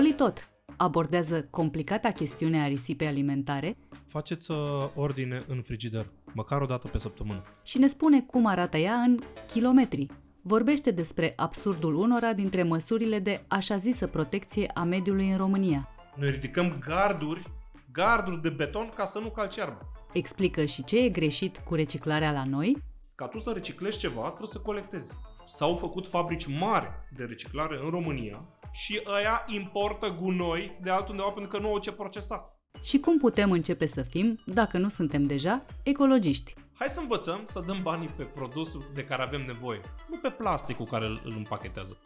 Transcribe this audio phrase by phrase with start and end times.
[0.00, 4.56] Zoli tot abordează complicata chestiune a risipei alimentare Faceți uh,
[4.94, 7.42] ordine în frigider, măcar o dată pe săptămână.
[7.62, 10.06] și ne spune cum arată ea în kilometri.
[10.42, 15.88] Vorbește despre absurdul unora dintre măsurile de așa zisă protecție a mediului în România.
[16.16, 17.52] Noi ridicăm garduri,
[17.92, 19.80] garduri de beton ca să nu calci iarba.
[20.12, 22.82] Explică și ce e greșit cu reciclarea la noi
[23.14, 25.14] Ca tu să reciclezi ceva, trebuie să colectezi.
[25.46, 31.50] S-au făcut fabrici mari de reciclare în România și ăia importă gunoi de altundeva pentru
[31.50, 32.44] că nu au ce procesa.
[32.82, 36.54] și cum putem începe să fim, dacă nu suntem deja, ecologiști.
[36.72, 40.86] Hai să învățăm să dăm banii pe produsul de care avem nevoie, nu pe plasticul
[40.86, 41.96] care îl, îl împachetează.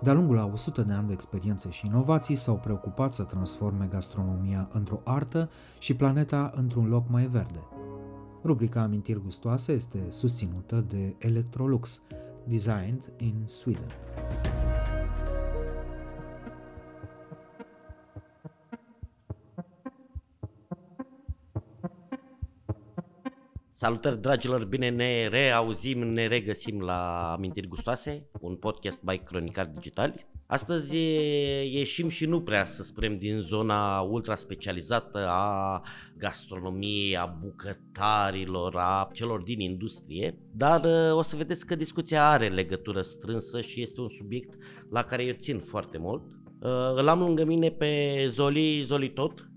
[0.00, 4.68] De-a lungul a 100 de ani de experiențe și inovații s-au preocupat să transforme gastronomia
[4.72, 7.58] într-o artă și planeta într-un loc mai verde.
[8.46, 12.02] Rubrica Amintiri Gustoase este susținută de Electrolux,
[12.44, 13.90] designed in Sweden.
[23.78, 30.26] Salutări dragilor, bine ne reauzim, ne regăsim la Amintiri Gustoase, un podcast by Cronicar Digital.
[30.46, 35.82] Astăzi e- ieșim și nu prea, să spunem, din zona ultra specializată a
[36.18, 42.48] gastronomiei, a bucătarilor, a celor din industrie, dar uh, o să vedeți că discuția are
[42.48, 44.54] legătură strânsă și este un subiect
[44.90, 46.22] la care eu țin foarte mult.
[46.60, 49.50] Uh, Îl am lângă mine pe Zoli, Zoli Tot,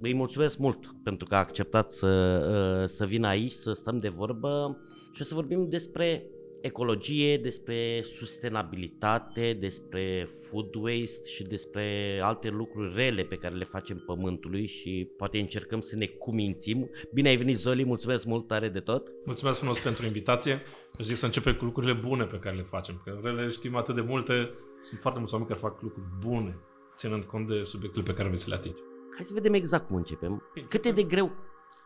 [0.00, 2.40] îi mulțumesc mult pentru că a acceptat să,
[2.82, 4.78] uh, să vină aici, să stăm de vorbă
[5.12, 6.24] și o să vorbim despre
[6.60, 14.02] ecologie, despre sustenabilitate, despre food waste și despre alte lucruri rele pe care le facem
[14.06, 16.90] pământului și poate încercăm să ne cumințim.
[17.12, 19.12] Bine ai venit, Zoli, mulțumesc mult tare de tot.
[19.24, 20.52] Mulțumesc frumos pentru invitație.
[20.98, 23.94] Eu zic să începem cu lucrurile bune pe care le facem, că rele știm atât
[23.94, 24.50] de multe,
[24.80, 26.58] sunt foarte mulți oameni care fac lucruri bune,
[26.96, 28.89] ținând cont de subiectele pe care veți le atinge.
[29.14, 30.42] Hai să vedem exact cum începem.
[30.54, 30.66] Bine.
[30.68, 31.30] Cât e de greu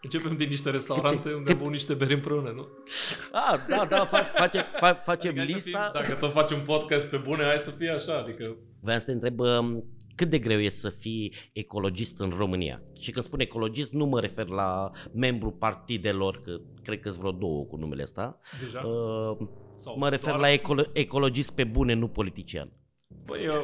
[0.02, 2.68] Începem din niște restaurante Câte- unde cât- bău niște beri împreună, nu?
[3.32, 5.90] Ah, da, da, fa- face, fa- facem Adică hai să lista.
[5.92, 8.56] Fie, dacă tot faci un podcast pe bune, hai să fie așa, adică...
[8.80, 9.84] Vreau să te întreb um,
[10.14, 12.82] cât de greu e să fii ecologist în România?
[13.00, 17.32] Și când spun ecologist nu mă refer la membru partidelor, că cred că sunt vreo
[17.32, 18.38] două cu numele ăsta.
[18.62, 18.80] Deja?
[18.80, 19.46] Uh,
[19.78, 22.72] Sau mă refer doar- la ecolo- ecologist pe bune, nu politician.
[23.26, 23.60] Păi, uh,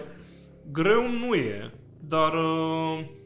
[0.73, 2.33] greu nu e, dar...
[2.35, 3.19] Uh,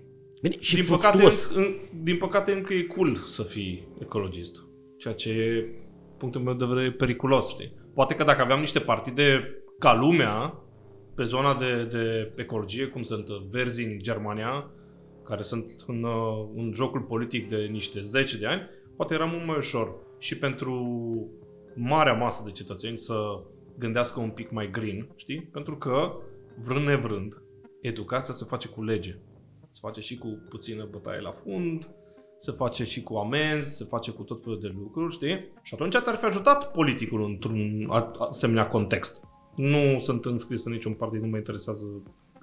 [0.45, 1.51] Bine, și din, păcate, fructuos.
[1.55, 4.65] în, în, din păcate încă e cool să fii ecologist.
[4.99, 5.69] Ceea ce e,
[6.19, 7.49] punctul meu de vedere, periculos.
[7.49, 7.75] Știi?
[7.95, 10.63] Poate că dacă aveam niște partide ca lumea,
[11.15, 14.71] pe zona de, de ecologie, cum sunt uh, Verzi în Germania,
[15.25, 18.63] care sunt în, uh, în jocul politic de niște zece de ani,
[18.97, 20.75] poate era mult mai ușor și pentru
[21.75, 23.43] marea masă de cetățeni să
[23.79, 25.49] gândească un pic mai green, știi?
[25.53, 26.13] Pentru că,
[26.65, 27.43] vrând nevrând,
[27.81, 29.19] educația se face cu lege.
[29.75, 31.89] Se face și cu puțină bătaie la fund,
[32.39, 35.53] se face și cu amenzi, se face cu tot felul de lucruri, știi?
[35.63, 39.25] Și atunci te-ar fi ajutat politicul într-un a- asemenea context.
[39.57, 41.85] Nu sunt înscris în niciun partid, nu mă interesează.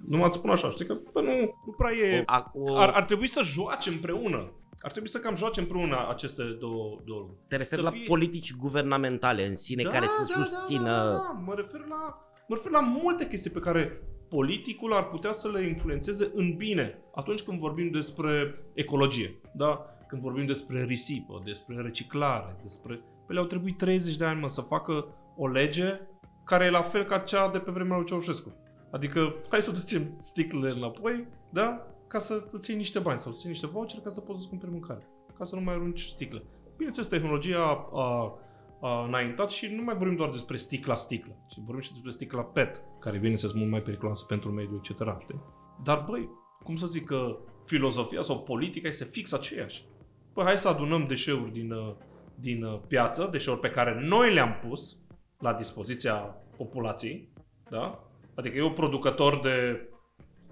[0.07, 1.31] Nu mă spun așa, știi că bă, nu,
[1.65, 2.23] nu prea e...
[2.25, 4.51] A, o, Ar, ar trebui să joace împreună.
[4.79, 7.39] Ar trebui să cam joace împreună aceste două, două lucruri.
[7.47, 10.83] te refer să la fie- politici guvernamentale în sine care să susțină...
[10.83, 11.41] Da, da, da.
[11.45, 12.17] Mă, refer la,
[12.47, 14.01] mă refer la multe chestii pe care
[14.35, 19.39] politicul ar putea să le influențeze în bine atunci când vorbim despre ecologie.
[19.53, 19.85] Da?
[20.07, 23.01] Când vorbim despre risipă, despre reciclare, despre...
[23.25, 25.99] Păi le-au trebuit 30 de ani mă, să facă o lege
[26.45, 28.53] care e la fel ca cea de pe vremea lui Ceaușescu.
[28.91, 31.87] Adică, hai să ducem sticlele înapoi, da?
[32.07, 34.49] Ca să îți iei niște bani sau să iei niște voucher ca să poți să-ți
[34.49, 35.07] cumperi mâncare.
[35.37, 36.43] Ca să nu mai arunci sticle.
[36.75, 38.37] Bineînțeles, tehnologia a, a
[38.81, 42.81] înaintat și nu mai vorbim doar despre sticla sticlă, ci vorbim și despre sticla PET,
[42.99, 45.21] care vine să mult mai periculoasă pentru mediul, etc.
[45.21, 45.41] Știi?
[45.83, 46.29] Dar, băi,
[46.63, 49.85] cum să zic că filozofia sau politica este fix aceeași.
[50.33, 51.95] Păi hai să adunăm deșeuri din, uh,
[52.35, 54.97] din uh, piață, deșeuri pe care noi le-am pus
[55.39, 56.15] la dispoziția
[56.57, 57.29] populației,
[57.69, 58.03] da?
[58.35, 59.87] Adică eu producător de,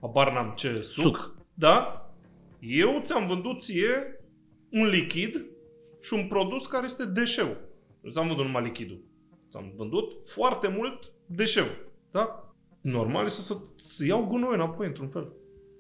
[0.01, 1.35] abar n-am ce, suc, suc.
[1.53, 2.03] da?
[2.59, 4.19] Eu ți-am vândut ție
[4.71, 5.45] un lichid
[6.01, 7.57] și un produs care este deșeu.
[8.09, 8.99] Nu ți-am vândut numai lichidul.
[9.49, 11.65] Ți-am vândut foarte mult deșeu.
[12.11, 12.53] Da?
[12.81, 15.33] Normal este să, să iau gunoi înapoi, într-un fel.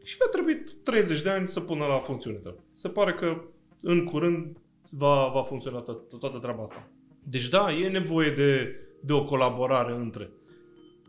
[0.03, 2.39] Și mi-a trebuit 30 de ani să pună la funcțiune.
[2.73, 3.41] Se pare că
[3.81, 4.57] în curând
[4.89, 6.87] va, va funcționa to- toată treaba asta.
[7.23, 10.31] Deci da, e nevoie de, de o colaborare între.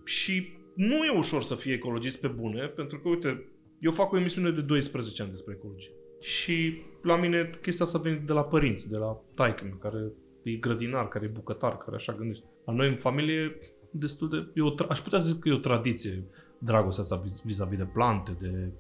[0.05, 3.49] Și nu e ușor să fii ecologist pe bune, pentru că, uite,
[3.81, 5.93] eu fac o emisiune de 12 ani despre ecologie.
[6.21, 11.09] Și la mine chestia asta vine de la părinți, de la taică care e grădinar,
[11.09, 12.45] care e bucătar, care așa gândește.
[12.65, 13.59] La noi în familie
[13.91, 14.47] destul de...
[14.55, 16.25] E o, aș putea zic că e o tradiție
[16.59, 18.71] dragostea asta vis-a-vis de plante, de,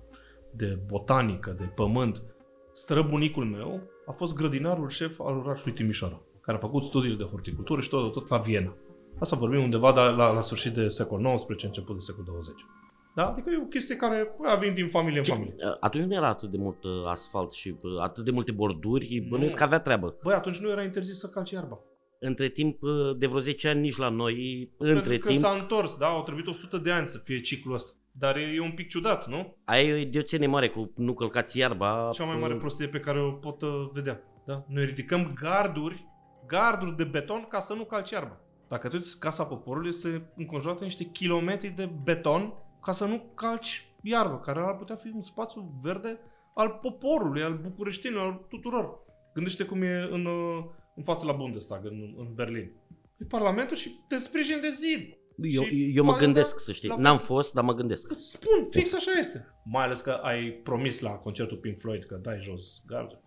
[0.51, 2.23] de botanică, de pământ.
[2.73, 7.81] Străbunicul meu a fost grădinarul șef al orașului Timișoara, care a făcut studiile de horticultură
[7.81, 8.75] și tot, tot la Viena.
[9.19, 12.55] Asta vorbim undeva la, la, la sfârșit de secol XIX, început de secol 20.
[13.15, 13.27] Da?
[13.27, 15.55] Adică e o chestie care a venit din familie în familie.
[15.81, 19.57] Atunci nu era atât de mult uh, asfalt și uh, atât de multe borduri, bănuiesc
[19.57, 20.17] că avea treabă.
[20.23, 21.79] Băi, atunci nu era interzis să calci iarba.
[22.19, 25.41] Între timp, uh, de vreo 10 ani, nici la noi, Pentru între că timp...
[25.41, 26.07] s-a întors, da?
[26.07, 27.93] Au trebuit 100 de ani să fie ciclul ăsta.
[28.13, 29.57] Dar e, e un pic ciudat, nu?
[29.65, 32.11] Aia e o idioțenie mare cu nu călcați iarba.
[32.13, 34.21] Cea mai mare prostie pe care o pot uh, vedea.
[34.47, 34.65] Da?
[34.69, 36.07] Noi ridicăm garduri,
[36.47, 38.41] garduri de beton ca să nu calci iarba.
[38.69, 43.33] Dacă tu uiți, Casa Poporului este înconjurată de niște kilometri de beton ca să nu
[43.35, 46.19] calci iarbă, care ar putea fi un spațiu verde
[46.55, 48.99] al poporului, al bucureștinilor, al tuturor.
[49.35, 52.73] Gândește cum e în, uh, în fața la Bundestag, în, în Berlin.
[53.17, 55.15] E Parlamentul și te sprijin de zid.
[55.43, 56.95] Eu, eu mă gândesc, să știi.
[56.97, 58.11] N-am fost, dar mă gândesc.
[58.11, 59.55] Îți spun, fix așa este.
[59.65, 63.21] Mai ales că ai promis la concertul Pink Floyd că dai jos gard.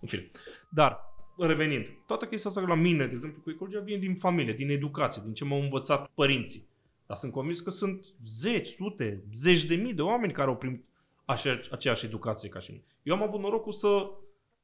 [0.00, 0.30] În fine.
[0.70, 0.98] Dar,
[1.38, 5.22] revenind, toată chestia asta la mine, de exemplu, cu ecologia vine din familie, din educație,
[5.24, 6.68] din ce m-au învățat părinții.
[7.06, 10.84] Dar sunt convins că sunt zeci, sute, zeci de mii de oameni care au primit
[11.24, 12.84] așa, aceeași educație ca și mine.
[13.02, 14.10] Eu am avut norocul să,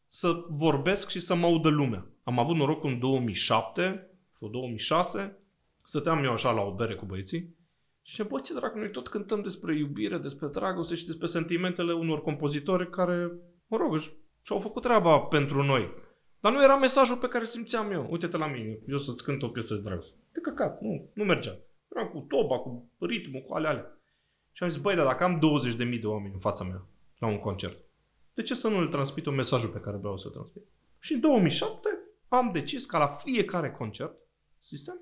[0.06, 2.06] să vorbesc și să mă audă lumea.
[2.23, 4.06] Am avut norocul în 2007
[4.39, 5.37] sau 2006,
[5.85, 7.56] stăteam eu așa la o bere cu băieții
[8.03, 11.93] și zice, bă, ce dracu, noi tot cântăm despre iubire, despre dragoste și despre sentimentele
[11.93, 13.33] unor compozitori care,
[13.67, 13.99] mă rog,
[14.43, 15.94] și-au făcut treaba pentru noi.
[16.41, 18.06] Dar nu era mesajul pe care simțeam eu.
[18.11, 20.17] Uite-te la mine, eu să-ți cânt o piesă de dragoste.
[20.33, 21.59] De căcat, nu, nu mergea.
[21.94, 23.99] Eram cu toba, cu ritmul, cu alea alea.
[24.53, 25.39] Și am zis, băi, dar dacă am
[25.94, 26.87] 20.000 de oameni în fața mea
[27.19, 27.85] la un concert,
[28.35, 30.62] de ce să nu le transmit un mesajul pe care vreau să-l transmit?
[30.99, 31.89] Și în 2007
[32.29, 34.15] am decis ca la fiecare concert,
[34.61, 35.00] sistem,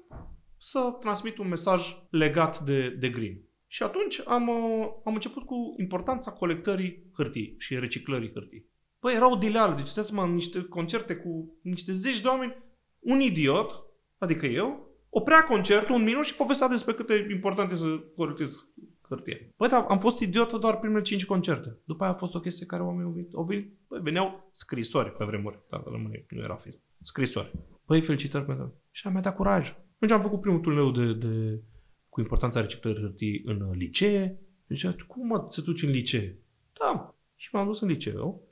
[0.59, 3.41] să transmit un mesaj legat de, de green.
[3.67, 8.69] Și atunci am, uh, am început cu importanța colectării hârtii și reciclării hârtii.
[8.99, 12.57] Păi era o dileală, deci stai mă, niște concerte cu niște zeci de oameni,
[12.99, 13.85] un idiot,
[14.19, 17.87] adică eu, oprea concertul un minut și povestea despre cât e important să
[18.17, 18.67] corectez
[19.11, 19.53] hârtie.
[19.57, 21.79] Păi da, am fost idiotă doar primele 5 concerte.
[21.85, 23.35] După aia a fost o chestie care oamenii au venit.
[23.35, 25.59] Au venit păi, veneau scrisori pe vremuri.
[25.71, 26.85] Dacă rămâne, nu era Facebook.
[27.03, 27.53] Scrisori.
[27.85, 29.75] Păi, felicitări pentru Și am dat curaj.
[29.95, 31.63] Atunci am făcut primul turneu de, de,
[32.09, 34.41] cu importanța reciclării hârtii în licee.
[34.67, 36.39] Deci, cum mă, să duci în licee?
[36.79, 37.15] Da.
[37.37, 38.49] Și m-am dus în liceu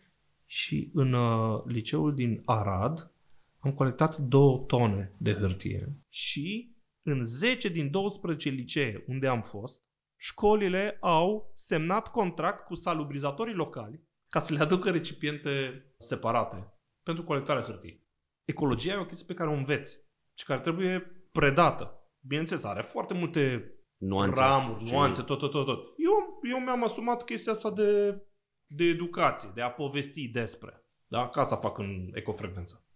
[0.46, 3.12] și în uh, liceul din Arad
[3.58, 9.82] am colectat două tone de hârtie și în 10 din 12 licee unde am fost,
[10.20, 16.72] școlile au semnat contract cu salubrizatorii locali ca să le aducă recipiente separate
[17.02, 18.06] pentru colectarea hârtiei.
[18.44, 19.98] Ecologia e o chestie pe care o înveți
[20.34, 20.98] și care trebuie
[21.32, 22.10] predată.
[22.20, 25.78] Bineînțeles, are foarte multe nuanțe, ramuri, nuanțe, tot, tot, tot, tot.
[25.78, 28.22] Eu, eu mi-am asumat chestia asta de,
[28.66, 30.86] de educație, de a povesti despre.
[31.06, 31.28] Da?
[31.28, 32.87] Ca să fac în ecofrecvență.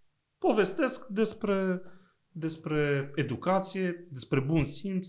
[0.49, 1.83] Povestesc despre,
[2.29, 5.09] despre educație, despre bun simț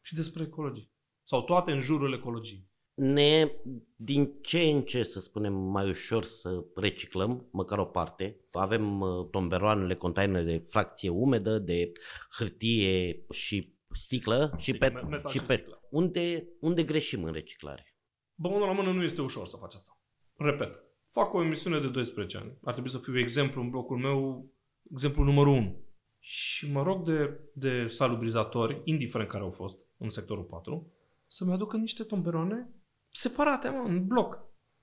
[0.00, 0.90] și despre ecologie.
[1.22, 2.68] Sau toate în jurul ecologiei.
[2.94, 3.50] Ne,
[3.96, 8.40] din ce în ce, să spunem, mai ușor să reciclăm, măcar o parte.
[8.52, 11.92] Avem uh, tomberoanele, containere de fracție umedă, de
[12.38, 15.04] hârtie și sticlă și pet.
[15.28, 15.66] Și pet.
[15.90, 17.96] Unde, unde greșim în reciclare?
[18.34, 20.00] Bă, la mână nu este ușor să faci asta.
[20.36, 22.58] Repet, fac o emisiune de 12 ani.
[22.62, 24.50] Ar trebui să fiu exemplu în blocul meu,
[24.92, 25.82] exemplu numărul 1.
[26.18, 30.92] Și mă rog de, de salubrizatori, indiferent care au fost în sectorul 4,
[31.26, 32.72] să-mi aducă niște tomberoane
[33.08, 34.38] separate, mă, în bloc.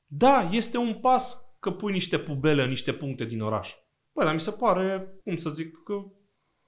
[0.05, 3.75] Da, este un pas că pui niște pubele în niște puncte din oraș.
[4.13, 5.93] Bă, dar mi se pare, cum să zic, că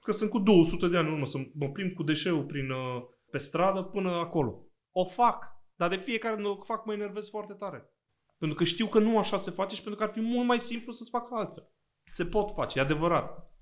[0.08, 3.02] că sunt cu 200 de ani în urmă, să mă plimb cu deșeul prin, uh,
[3.30, 4.66] pe stradă până acolo.
[4.90, 5.44] O fac,
[5.76, 7.90] dar de fiecare dată o fac mă enervez foarte tare.
[8.38, 10.60] Pentru că știu că nu așa se face și pentru că ar fi mult mai
[10.60, 11.68] simplu să-ți facă altfel.
[12.08, 13.52] Se pot face, e adevărat.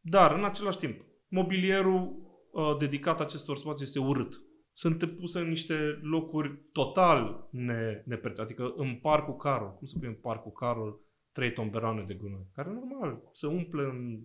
[0.00, 2.16] Dar, în același timp, mobilierul
[2.52, 4.40] uh, dedicat acestor spații este urât.
[4.72, 8.42] Sunt puse în niște locuri total ne, neperțite.
[8.42, 11.00] Adică în parcul Carol, cum să pui în parcul Carol,
[11.32, 14.24] trei tomberane de gunoi, care normal se umple în,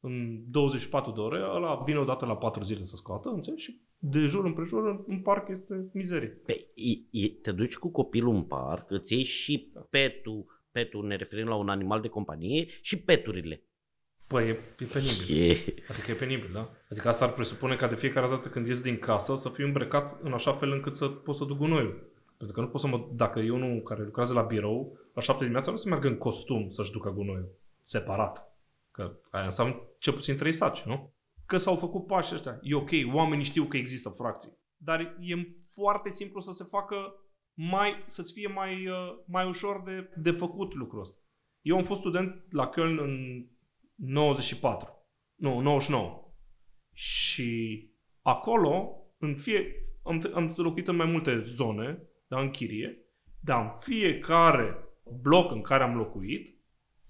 [0.00, 3.62] în 24 de ore, ăla vine odată la 4 zile să scoată, înțelegi?
[3.62, 6.28] Și de jur împrejur în, în parc este mizerie.
[6.28, 11.16] Pe, e, e, te duci cu copilul în parc, îți iei și petul, petul ne
[11.16, 13.62] referim la un animal de companie, și peturile.
[14.26, 15.50] Păi e, e penibil.
[15.50, 15.56] E,
[15.88, 16.70] Adică e penibil, da?
[16.90, 20.22] Adică asta ar presupune ca de fiecare dată când ies din casă să fiu îmbrăcat
[20.22, 22.10] în așa fel încât să pot să duc gunoiul.
[22.36, 23.06] Pentru că nu pot să mă...
[23.12, 26.70] Dacă eu nu care lucrează la birou, la 7 dimineața nu să meargă în costum
[26.70, 27.48] să-și ducă gunoiul.
[27.82, 28.56] Separat.
[28.90, 31.12] Că aia înseamnă cel puțin trei saci, nu?
[31.46, 32.58] Că s-au făcut pași ăștia.
[32.62, 34.58] E ok, oamenii știu că există fracții.
[34.76, 35.34] Dar e
[35.74, 36.96] foarte simplu să se facă
[37.60, 41.16] mai, să-ți fie mai, uh, mai ușor de, de făcut lucrul ăsta.
[41.60, 43.46] Eu am fost student la Köln în
[43.94, 44.88] 94.
[45.34, 46.32] Nu, 99.
[46.92, 47.82] Și
[48.22, 52.98] acolo, în fie, am, am locuit în mai multe zone, dar în chirie,
[53.40, 54.76] dar în fiecare
[55.22, 56.58] bloc în care am locuit,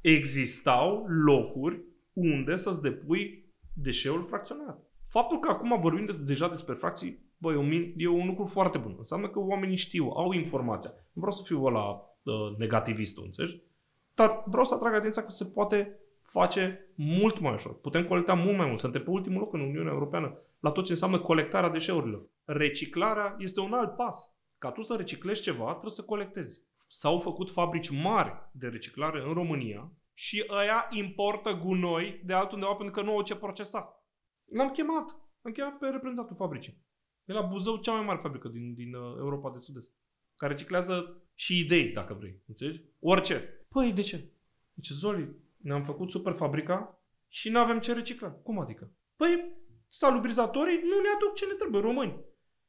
[0.00, 4.82] existau locuri unde să-ți depui deșeul fracționat.
[5.08, 8.44] Faptul că acum vorbim de, deja despre fracții, bă, e un, min- e un lucru
[8.44, 8.94] foarte bun.
[8.98, 10.90] Înseamnă că oamenii știu, au informația.
[10.90, 13.60] Nu vreau să fiu ăla uh, negativistul, înțelegi?
[14.14, 17.80] Dar vreau să atrag atenția că se poate face mult mai ușor.
[17.80, 18.80] Putem colecta mult mai mult.
[18.80, 22.28] Suntem pe ultimul loc în Uniunea Europeană la tot ce înseamnă colectarea deșeurilor.
[22.44, 24.36] Reciclarea este un alt pas.
[24.58, 26.62] Ca tu să reciclezi ceva, trebuie să colectezi.
[26.88, 32.94] S-au făcut fabrici mari de reciclare în România și ăia importă gunoi de altundeva pentru
[32.94, 34.02] că nu au ce procesa.
[34.44, 35.16] L-am chemat.
[35.42, 36.86] Am chemat pe reprezentantul fabricii.
[37.28, 39.90] E la Buzău cea mai mare fabrică din, din uh, Europa de Sud-Est.
[40.36, 42.42] Care reciclează și idei, dacă vrei.
[42.46, 42.82] Înțelegi?
[43.00, 43.66] Orice.
[43.68, 44.32] Păi, de ce?
[44.74, 48.30] Zice, Zoli, ne-am făcut super fabrica și nu avem ce recicla.
[48.30, 48.92] Cum adică?
[49.16, 49.56] Păi,
[49.88, 52.24] salubrizatorii nu ne aduc ce ne trebuie, români.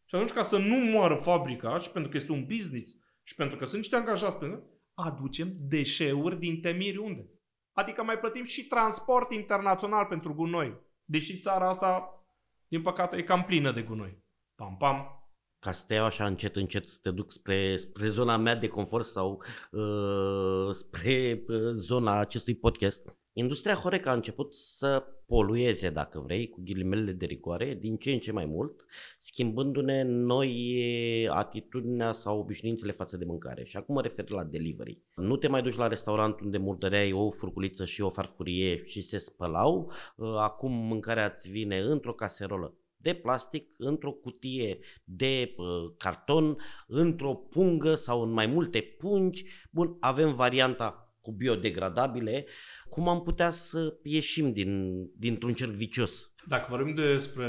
[0.05, 3.57] Și atunci, ca să nu moară fabrica și pentru că este un business și pentru
[3.57, 4.63] că sunt niște angajați, pentru
[4.93, 7.29] aducem deșeuri din temiri unde?
[7.71, 10.77] Adică mai plătim și transport internațional pentru gunoi.
[11.03, 12.23] Deși țara asta,
[12.67, 14.27] din păcate, e cam plină de gunoi.
[14.59, 15.23] Pam, pam.
[15.59, 18.67] ca să te iau așa încet, încet să te duc spre, spre zona mea de
[18.67, 23.17] confort sau uh, spre uh, zona acestui podcast.
[23.33, 28.19] Industria Horeca a început să polueze, dacă vrei, cu ghilimele de rigoare, din ce în
[28.19, 28.85] ce mai mult,
[29.17, 33.63] schimbându-ne noi atitudinea sau obișnuințele față de mâncare.
[33.63, 35.01] Și acum mă refer la delivery.
[35.15, 39.17] Nu te mai duci la restaurant unde murdăreai o furculiță și o farfurie și se
[39.17, 45.65] spălau, uh, acum mâncarea îți vine într-o caserolă de plastic, într-o cutie de uh,
[45.97, 49.45] carton, într-o pungă sau în mai multe pungi.
[49.71, 52.45] Bun, avem varianta cu biodegradabile.
[52.89, 56.33] Cum am putea să ieșim din, dintr-un cerc vicios?
[56.47, 57.45] Dacă vorbim despre,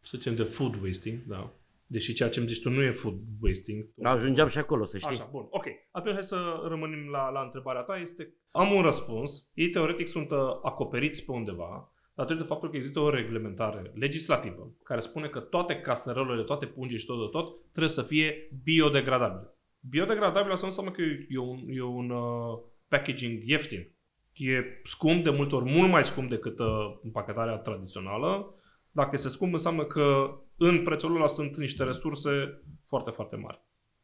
[0.00, 1.52] să zicem, de food wasting, da,
[1.86, 3.84] deși ceea ce îmi zici tu nu e food wasting.
[3.94, 4.08] Tu...
[4.08, 5.10] Ajungeam și acolo, să știi.
[5.10, 5.66] Așa, bun, ok.
[5.90, 7.96] Atunci hai să rămânem la, la întrebarea ta.
[7.96, 9.50] Este, am un răspuns.
[9.54, 15.00] Ei teoretic sunt uh, acoperiți pe undeva, datorită faptului că există o reglementare legislativă care
[15.00, 19.54] spune că toate caserolele, toate pungii și tot de tot trebuie să fie biodegradabile.
[19.80, 23.92] Biodegradabil asta nu înseamnă că e un, e un uh, packaging ieftin.
[24.32, 26.66] E scump de multe ori, mult mai scump decât uh,
[27.02, 28.54] împachetarea tradițională.
[28.90, 33.60] Dacă este scump, înseamnă că în prețul ăla sunt niște resurse foarte, foarte mari.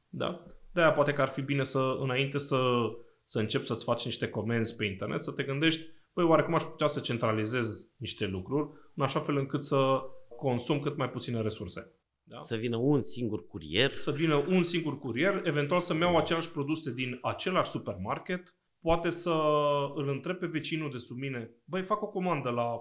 [0.08, 0.46] Da?
[0.72, 2.58] De-aia poate că ar fi bine să, înainte să,
[3.24, 5.86] să începi să-ți faci niște comenzi pe internet, să te gândești,
[6.18, 10.00] păi oare cum aș putea să centralizez niște lucruri în așa fel încât să
[10.36, 11.92] consum cât mai puține resurse.
[12.22, 12.42] Da?
[12.42, 13.90] Să vină un singur curier.
[13.90, 19.30] Să vină un singur curier, eventual să-mi iau aceleași produse din același supermarket, poate să
[19.94, 22.78] îl întreb pe vecinul de sub mine, băi, fac o comandă la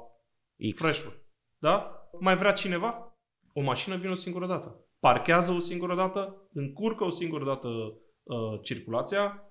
[0.72, 0.78] X.
[0.78, 1.22] Fresh Food.
[1.58, 1.92] Da?
[2.20, 3.18] Mai vrea cineva?
[3.54, 4.86] O mașină vine o singură dată.
[5.00, 9.44] Parchează o singură dată, încurcă o singură dată uh, circulația,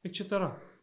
[0.00, 0.32] etc.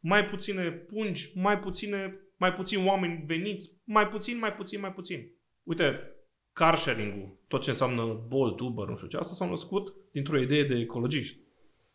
[0.01, 5.31] Mai puține pungi, mai puține, mai puțini oameni veniți, mai puțin, mai puțin, mai puțin.
[5.63, 6.15] Uite,
[6.53, 10.63] car sharing-ul, tot ce înseamnă Bolt, Uber, nu știu ce, asta s-au născut dintr-o idee
[10.63, 11.39] de ecologiști,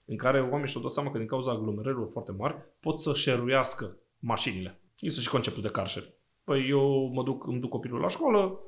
[0.05, 3.99] în care oamenii și-au dat seama că din cauza aglomerărilor foarte mari pot să șeruiască
[4.19, 4.81] mașinile.
[4.99, 6.15] Este și conceptul de car sharing.
[6.45, 8.59] Păi eu mă duc, îmi duc copilul la școală, uh,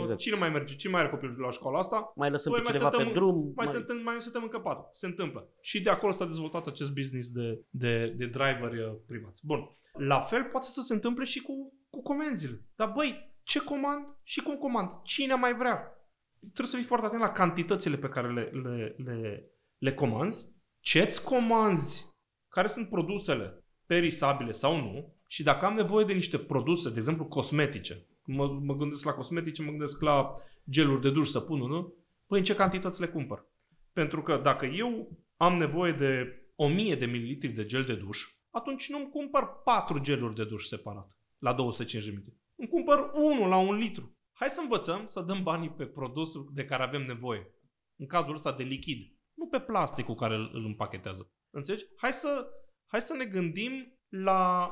[0.00, 0.18] Exact.
[0.18, 2.76] cine mai merge, cine mai are copilul la școala asta, Mai lăsăm Păi pe mai
[2.76, 3.52] cineva stăm pe în- drum.
[3.56, 4.88] mai, suntem, mai suntem în căpatul.
[4.92, 5.48] Se întâmplă.
[5.60, 9.46] Și de acolo s-a dezvoltat acest business de, de, de driveri uh, privați.
[9.46, 9.68] Bun.
[9.98, 12.60] La fel poate să se întâmple și cu, cu comenzile.
[12.76, 14.88] Dar băi, ce comand și cum comand.
[15.02, 15.98] Cine mai vrea.
[16.40, 21.24] Trebuie să fii foarte atent la cantitățile pe care le, le, le, le comanzi, ce-ți
[21.24, 22.12] comanzi,
[22.48, 27.24] care sunt produsele perisabile sau nu și dacă am nevoie de niște produse, de exemplu
[27.24, 30.34] cosmetice, mă, mă gândesc la cosmetice, mă gândesc la
[30.70, 31.94] geluri de duș, săpun, nu?
[32.26, 33.46] Păi în ce cantități le cumpăr?
[33.92, 38.88] Pentru că dacă eu am nevoie de 1000 de mililitri de gel de duș, atunci
[38.88, 42.42] nu-mi cumpăr 4 geluri de duș separat la 250 de mililitri.
[42.56, 44.16] Îmi cumpăr unul la un litru.
[44.32, 47.54] Hai să învățăm să dăm banii pe produsul de care avem nevoie.
[47.96, 48.98] În cazul ăsta de lichid.
[49.34, 51.32] Nu pe plasticul care îl, îl împachetează.
[51.50, 51.84] Înțelegi?
[51.96, 52.46] Hai să,
[52.86, 54.70] hai să ne gândim la...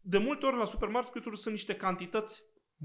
[0.00, 2.42] De multe ori la supermarketuri sunt niște cantități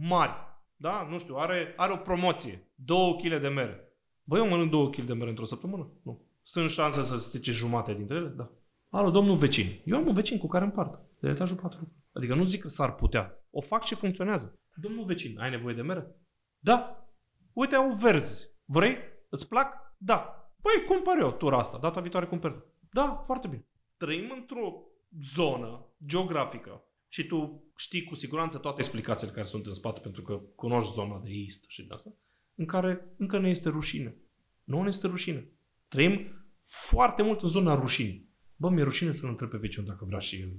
[0.07, 0.31] mari.
[0.75, 1.07] Da?
[1.09, 2.71] Nu știu, are, are o promoție.
[2.75, 3.93] 2 kg de mere.
[4.23, 5.91] Băi, eu mănânc 2 kg de mere într-o săptămână?
[6.03, 6.27] Nu.
[6.43, 8.27] Sunt șanse să strice jumate dintre ele?
[8.27, 8.49] Da.
[8.89, 9.81] Alo, domnul vecin.
[9.85, 10.99] Eu am un vecin cu care împart.
[11.19, 11.91] De etajul 4.
[12.13, 13.43] Adică nu zic că s-ar putea.
[13.51, 14.59] O fac și funcționează.
[14.75, 16.15] Domnul vecin, ai nevoie de mere?
[16.59, 17.07] Da.
[17.53, 18.49] Uite, au verzi.
[18.65, 18.97] Vrei?
[19.29, 19.73] Îți plac?
[19.97, 20.49] Da.
[20.61, 21.77] Păi, cumpăr eu tura asta.
[21.77, 22.65] Data viitoare cumpăr.
[22.91, 23.67] Da, foarte bine.
[23.97, 24.83] Trăim într-o
[25.21, 30.41] zonă geografică și tu știi cu siguranță toate explicațiile care sunt în spate pentru că
[30.55, 32.13] cunoști zona de ist și de asta,
[32.55, 34.15] în care încă ne este rușine.
[34.63, 35.49] Nu ne este rușine.
[35.87, 36.27] Trăim
[36.59, 38.29] foarte mult în zona rușinii.
[38.55, 40.51] Bă, mi-e rușine să-l întreb pe veciun dacă vrea și el.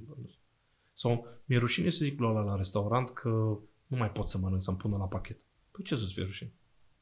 [0.94, 3.28] Sau mi-e rușine să zic lui ăla la restaurant că
[3.86, 5.38] nu mai pot să mănânc, să-mi pună la pachet.
[5.70, 6.52] Păi ce să-ți fie rușine?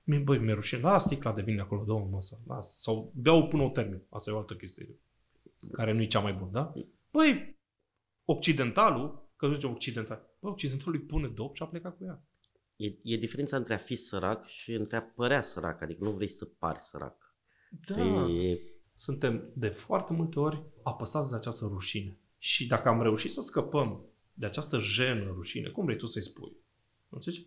[0.04, 0.80] Mie, băi, mi-e rușine.
[0.80, 2.40] La sticla de vin acolo, două masă.
[2.46, 2.80] Las.
[2.80, 4.02] Sau beau până o termin.
[4.08, 4.88] Asta e o altă chestie
[5.72, 6.72] care nu e cea mai bună, da?
[7.10, 7.56] Băi,
[8.24, 12.22] occidentalul, că zice occidental, băi, occidentalul îi pune dop și a plecat cu ea.
[12.76, 16.28] E, e diferența între a fi sărac și între a părea sărac, adică nu vrei
[16.28, 17.36] să pari sărac.
[17.86, 18.02] Da.
[18.30, 18.60] E...
[18.96, 22.18] Suntem de foarte multe ori apăsați de această rușine.
[22.38, 26.56] Și dacă am reușit să scăpăm de această jenă, rușine, cum vrei tu să-i spui,
[27.08, 27.46] înțelegi?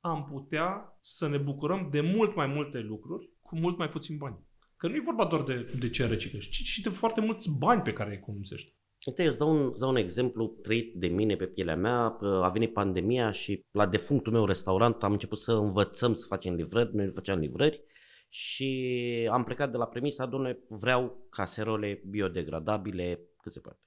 [0.00, 4.38] am putea să ne bucurăm de mult mai multe lucruri cu mult mai puțin bani.
[4.76, 7.82] Că nu e vorba doar de, de ce reciclezi, ci și de foarte mulți bani
[7.82, 8.74] pe care îi economisești.
[9.06, 12.18] Uite, eu îți dau un, îți dau un exemplu trăit de mine pe pielea mea.
[12.20, 16.96] A venit pandemia și la defunctul meu restaurant am început să învățăm să facem livrări.
[16.96, 17.82] Noi făceam livrări
[18.28, 23.78] și am plecat de la premisa, domnule, vreau caserole biodegradabile cât se poate.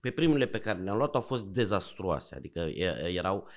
[0.00, 2.60] Pe primele pe care le-am luat au fost dezastruoase, adică
[3.14, 3.48] erau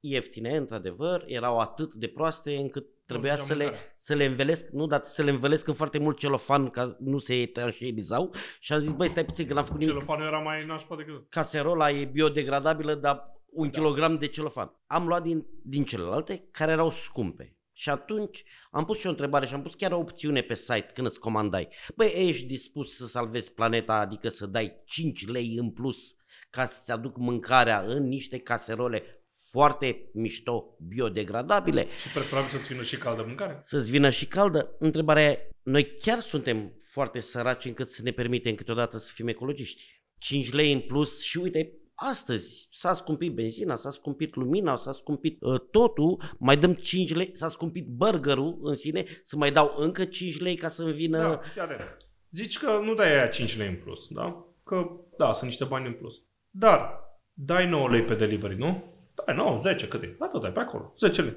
[0.00, 5.00] ieftine, într-adevăr, erau atât de proaste încât trebuia să le, să le învelesc, nu, dar
[5.02, 9.08] să le învelesc în foarte mult celofan ca nu se etanșerizau și am zis, băi,
[9.08, 9.94] stai puțin că n-am făcut nimic.
[9.94, 11.28] Celofanul era mai nașpa decât...
[11.28, 13.78] Caserola e biodegradabilă, dar un da.
[13.78, 14.72] kilogram de celofan.
[14.86, 17.54] Am luat din, din celelalte care erau scumpe.
[17.72, 20.90] Și atunci am pus și o întrebare și am pus chiar o opțiune pe site
[20.94, 21.68] când îți comandai.
[21.96, 26.14] Băi, ești dispus să salvezi planeta, adică să dai 5 lei în plus
[26.50, 29.19] ca să-ți aduc mâncarea în niște caserole
[29.50, 31.86] foarte mișto, biodegradabile.
[32.00, 33.58] Și preferabil să-ți vină și caldă mâncare?
[33.62, 34.76] Să-ți vină și caldă.
[34.78, 39.82] Întrebarea e, noi chiar suntem foarte săraci încât să ne permitem câteodată să fim ecologiști.
[40.18, 45.36] 5 lei în plus și uite, astăzi s-a scumpit benzina, s-a scumpit lumina, s-a scumpit
[45.40, 50.04] uh, totul, mai dăm 5 lei, s-a scumpit burgerul în sine, să mai dau încă
[50.04, 51.18] 5 lei ca să-mi vină...
[51.18, 51.96] Da, iată.
[52.30, 54.44] Zici că nu dai aia 5 lei în plus, da?
[54.64, 54.86] Că,
[55.18, 56.22] da, sunt niște bani în plus.
[56.50, 56.90] Dar,
[57.32, 58.84] dai 9 lei pe delivery, nu?
[59.26, 60.16] Dai 9, 10, cât e?
[60.18, 61.36] Da, tot dai pe acolo, 10 lei.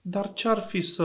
[0.00, 1.04] Dar ce-ar fi să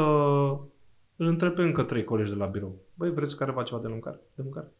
[1.15, 2.75] îl întreb pe încă trei colegi de la birou?
[2.93, 4.19] Băi, vreți careva ceva de mâncare?
[4.35, 4.71] De mâncare?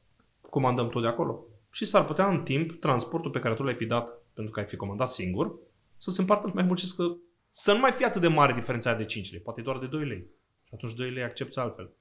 [0.42, 1.46] Comandăm tot de acolo?
[1.78, 4.66] și s-ar putea în timp transportul pe care tu l-ai fi dat pentru că ai
[4.66, 5.56] fi comandat singur
[5.98, 7.16] să se împartă mai mult și să,
[7.50, 10.06] să nu mai fie atât de mare diferența de 5 lei, poate doar de 2
[10.06, 10.28] lei.
[10.64, 11.92] Și atunci 2 lei accepti altfel.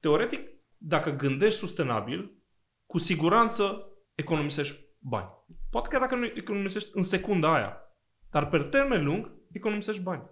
[0.00, 2.32] Teoretic, dacă gândești sustenabil,
[2.86, 5.28] cu siguranță economisești bani.
[5.70, 7.76] Poate chiar dacă nu economisești în secunda aia,
[8.30, 10.22] dar pe termen lung economisești bani.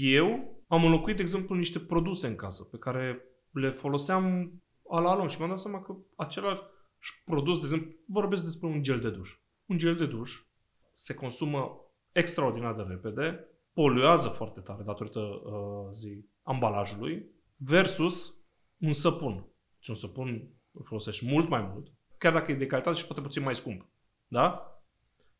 [0.00, 4.52] Eu am înlocuit, de exemplu, niște produse în casă pe care le foloseam
[4.90, 6.62] ala lung și mi-am dat seama că același
[7.24, 9.38] produs, de exemplu, vorbesc despre un gel de duș.
[9.66, 10.42] Un gel de duș
[10.92, 11.80] se consumă
[12.12, 18.34] extraordinar de repede, poluează foarte tare datorită uh, zi, ambalajului, versus
[18.78, 19.46] un săpun.
[19.78, 20.28] Deci un săpun
[20.72, 23.88] îl folosești mult mai mult, chiar dacă e de calitate și poate puțin mai scump.
[24.26, 24.74] Da?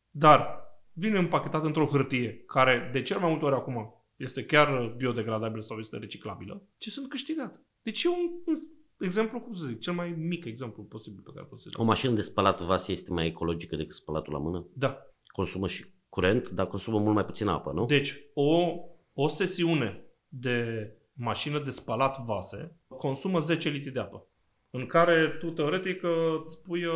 [0.09, 5.61] Dar vine împachetat într-o hârtie care de cel mai multe ori acum este chiar biodegradabilă
[5.61, 7.61] sau este reciclabilă, ce sunt câștigat.
[7.81, 8.55] Deci e un, un
[8.99, 11.79] exemplu, cum să zic, cel mai mic exemplu posibil pe care pot să zic.
[11.79, 14.67] O mașină de spălat vase este mai ecologică decât spălatul la mână?
[14.73, 14.97] Da.
[15.25, 17.85] Consumă și curent, dar consumă mult mai puțin apă, nu?
[17.85, 18.75] Deci, o,
[19.13, 24.27] o sesiune de mașină de spălat vase consumă 10 litri de apă,
[24.69, 26.03] în care tu teoretic
[26.43, 26.93] îți pui uh,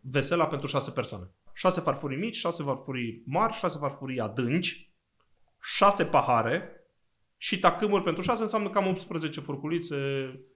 [0.00, 1.30] vesela pentru 6 persoane.
[1.54, 4.94] 6 farfurii mici, 6 farfurii mari, 6 farfurii adânci,
[5.62, 6.68] 6 pahare
[7.36, 9.96] și tacâmuri pentru 6 înseamnă cam 18 furculițe,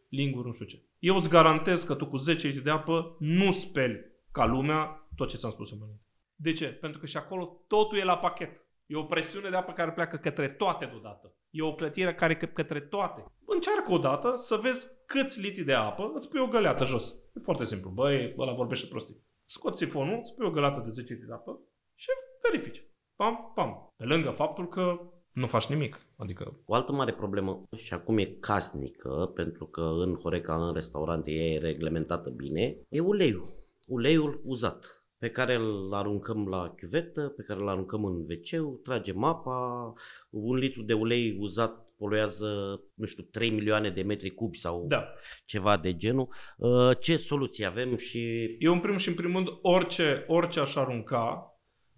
[0.08, 0.82] linguri, nu știu ce.
[0.98, 5.28] Eu îți garantez că tu cu 10 litri de apă nu speli ca lumea tot
[5.28, 6.00] ce ți-am spus în mâine.
[6.34, 6.66] De ce?
[6.66, 8.66] Pentru că și acolo totul e la pachet.
[8.86, 11.34] E o presiune de apă care pleacă către toate deodată.
[11.50, 13.24] E o clătire care către toate.
[13.46, 17.14] Încearcă o dată să vezi câți litri de apă, îți pui o găleată jos.
[17.34, 17.90] E foarte simplu.
[17.90, 19.26] Băi, ăla vorbește prostii.
[19.50, 21.60] Scoți sifonul, îți pui o găleată de 10 litri de apă
[21.94, 22.08] și
[22.42, 22.84] verifici.
[23.16, 23.92] Pam, pam.
[23.96, 25.00] Pe lângă faptul că
[25.32, 26.06] nu faci nimic.
[26.16, 26.60] Adică...
[26.66, 31.58] O altă mare problemă și acum e casnică, pentru că în Horeca, în restaurante, e
[31.58, 33.44] reglementată bine, e uleiul.
[33.86, 39.24] Uleiul uzat pe care îl aruncăm la chiuvetă, pe care îl aruncăm în wc tragem
[39.24, 39.92] apa,
[40.30, 45.08] un litru de ulei uzat poluează, nu știu, 3 milioane de metri cubi sau Da.
[45.44, 46.28] ceva de genul.
[46.56, 50.76] Uh, Ce soluții avem și Eu în primul și în primul rând, orice, orice aș
[50.76, 51.52] arunca,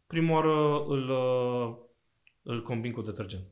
[0.06, 1.76] prima oară îl, uh,
[2.42, 3.46] îl combin cu detergent.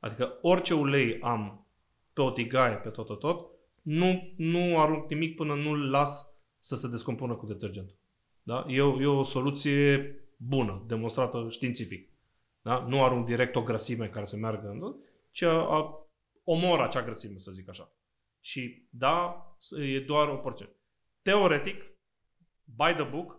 [0.00, 1.66] Adică orice ulei am
[2.12, 3.50] pe o tigaie, pe tot, tot, tot,
[3.82, 7.96] nu, nu arunc nimic până nu-l las să se descompună cu detergentul.
[8.42, 8.64] Da?
[8.68, 12.08] E, o, e o soluție bună, demonstrată științific.
[12.62, 12.86] Da?
[12.88, 14.68] Nu arunc direct o grăsime care să meargă
[15.30, 16.08] în ci a, a,
[16.44, 17.92] omor acea grăsime, să zic așa.
[18.40, 20.70] Și da, e doar o porțiune.
[21.22, 21.82] Teoretic,
[22.64, 23.38] by the book,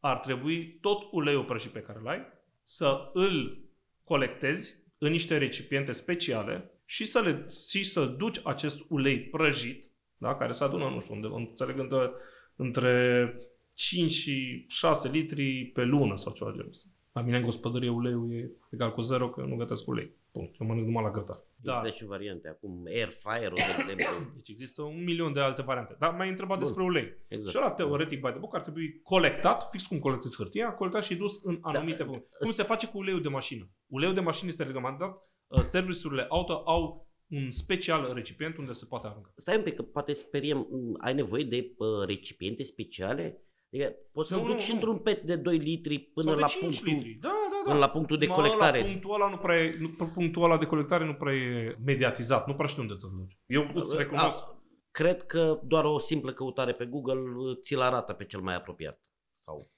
[0.00, 2.20] ar trebui tot uleiul prăjit pe care îl ai
[2.62, 3.64] să îl
[4.04, 10.34] colectezi în niște recipiente speciale și să le, și să duci acest ulei prăjit, da,
[10.34, 12.10] care se adună, nu știu, unde, înțeleg, între,
[12.56, 13.36] între
[13.74, 16.88] 5 și 6 litri pe lună sau ceva genul ăsta.
[17.12, 20.10] La mine în gospodărie uleiul e egal cu zero, că eu nu gătesc ulei.
[20.32, 20.60] Punct.
[20.60, 21.40] Eu mănânc numai la grătar.
[21.56, 21.78] da.
[21.78, 22.48] există și variante.
[22.48, 24.06] Acum air fryer de exemplu.
[24.36, 25.96] Deci există un milion de alte variante.
[25.98, 26.66] Dar m-ai întrebat Bun.
[26.66, 27.16] despre ulei.
[27.28, 27.50] Exact.
[27.50, 31.14] Și ăla, teoretic, by the book, ar trebui colectat, fix cum colectezi hârtia, colectat și
[31.16, 32.02] dus în anumite...
[32.04, 32.10] Da.
[32.40, 33.70] Cum se face cu uleiul de mașină?
[33.86, 35.16] Uleiul de mașină este reglementat,
[35.46, 39.32] uh, serviciurile auto au un special recipient unde se poate arunca.
[39.36, 43.42] Stai un pic, că poate speriem, m, ai nevoie de uh, recipiente speciale?
[43.72, 44.74] Adică poți să Nu, duci nu, nu.
[44.74, 47.18] într-un pet de 2 litri până Sau de la 5 punctul, litri.
[47.20, 47.70] Da, da, da.
[47.70, 48.78] până la punctul de Mă, colectare.
[48.80, 52.46] La punctul ăla, nu prea e, nu, punctul ăla de colectare nu prea e mediatizat.
[52.46, 53.38] Nu prea știu unde să-l duci.
[53.46, 54.42] Eu îți recunosc.
[54.42, 58.54] A, cred că doar o simplă căutare pe Google uh, ți-l arată pe cel mai
[58.54, 59.02] apropiat.
[59.38, 59.70] Sau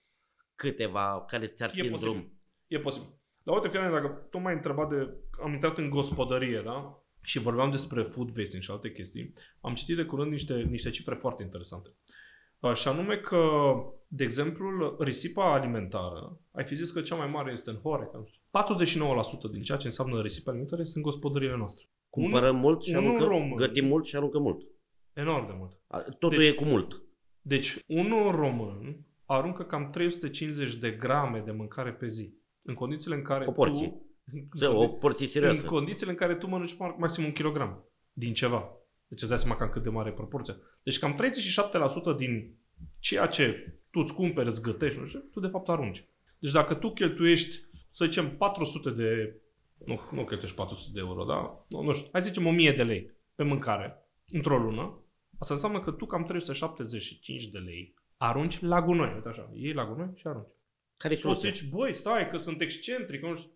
[0.55, 2.12] câteva care ți-ar fi E în posibil.
[2.12, 2.38] drum.
[2.66, 3.09] E posibil.
[3.42, 5.14] Dar uite, Fiane, dacă tu m-ai întrebat de...
[5.42, 6.99] Am intrat în gospodărie, da?
[7.20, 9.33] Și vorbeam despre food wasting și alte chestii.
[9.61, 11.88] Am citit de curând niște, niște cifre foarte interesante.
[12.68, 13.40] Uh, Și anume că,
[14.09, 18.24] de exemplu, risipa alimentară, ai fi zis că cea mai mare este în Horeca, nu
[18.27, 18.40] știu,
[19.48, 21.85] 49% din ceea ce înseamnă risipa alimentară este în gospodăriile noastre.
[22.11, 23.57] Cumpărăm mult și unul aruncă, român.
[23.57, 24.61] gătim mult și aruncă mult.
[25.12, 25.72] Enorm de mult.
[25.87, 27.03] A, Totul Deci- e cu mult.
[27.40, 32.35] Deci, unul român aruncă cam 350 de grame de mâncare pe zi.
[32.62, 33.88] În condițiile în care O porție.
[33.88, 34.07] tu...
[34.59, 35.64] Să, o porție în serioasă.
[35.66, 38.72] condițiile în care tu mănânci ma- maxim un kilogram din ceva.
[39.09, 40.57] Deci îți dai seama cam cât de mare e proporția.
[40.83, 41.19] Deci cam
[42.14, 42.55] 37% din
[42.99, 46.05] ceea ce tu îți cumperi, îți gătești, nu știu, tu de fapt arunci.
[46.38, 49.37] Deci dacă tu cheltuiești, să zicem, 400 de...
[49.85, 51.64] Nu, nu cheltuiești 400 de euro, da?
[51.69, 52.09] Nu, nu știu.
[52.12, 54.99] Hai să zicem 1000 de lei pe mâncare într-o lună.
[55.38, 59.12] Asta înseamnă că tu cam 375 de lei arunci la gunoi.
[59.14, 60.49] Uite așa, iei la gunoi și arunci.
[60.97, 61.49] Care e Tu soluția?
[61.51, 63.51] zici, băi, stai, că sunt excentric, că nu știu.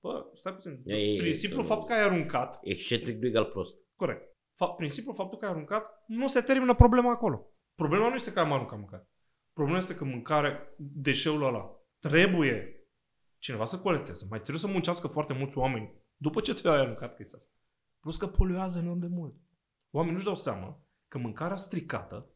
[0.00, 0.80] Bă, stai puțin.
[0.84, 3.78] E, e, Prin e, simplu e, fapt că ai aruncat, Excentric nu egal prost.
[3.94, 4.29] corect.
[4.60, 7.46] Fa- prin simplu faptul că ai aruncat, nu se termină problema acolo.
[7.74, 9.08] Problema nu este că am aruncat mâncare.
[9.52, 12.84] Problema este că mâncare, deșeul ăla, trebuie
[13.38, 14.26] cineva să colecteze.
[14.30, 17.50] Mai trebuie să muncească foarte mulți oameni după ce te-ai aruncat chestia asta.
[18.00, 19.34] Plus că poluează enorm de mult.
[19.90, 22.30] Oamenii nu-și dau seama că mâncarea stricată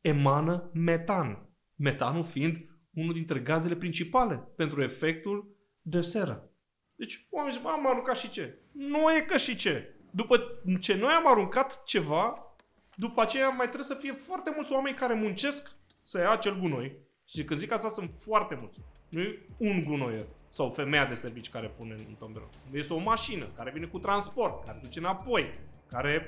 [0.00, 1.48] emană metan.
[1.74, 2.56] Metanul fiind
[2.94, 6.50] unul dintre gazele principale pentru efectul de seră.
[6.94, 8.58] Deci oamenii zic, "Bă, am aruncat și ce?
[8.72, 9.99] Nu e că și ce.
[10.10, 12.54] După ce noi am aruncat ceva,
[12.94, 15.70] după aceea mai trebuie să fie foarte mulți oameni care muncesc
[16.02, 16.96] să ia acel gunoi.
[17.24, 18.80] Și când zic asta, sunt foarte mulți.
[19.08, 22.48] Nu e un gunoier sau femeia de servici care pune în tomberă.
[22.70, 25.44] Este o mașină care vine cu transport, care duce înapoi,
[25.88, 26.24] care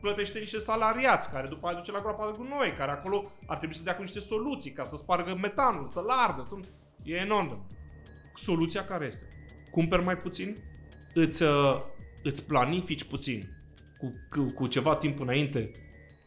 [0.00, 3.76] plătește niște salariați, care după aia duce la groapa de gunoi, care acolo ar trebui
[3.76, 6.42] să dea cu niște soluții ca să spargă metanul, să-l ardă.
[6.42, 6.56] Să...
[7.02, 7.48] E enorm.
[7.48, 7.70] de mult.
[8.34, 9.26] Soluția care este?
[9.70, 10.56] Cumperi mai puțin,
[11.14, 11.80] îți, uh,
[12.22, 13.48] îți planifici puțin
[13.98, 15.70] cu, cu, cu ceva timp înainte